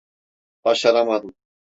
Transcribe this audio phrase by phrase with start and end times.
[0.65, 1.35] Başaramadım.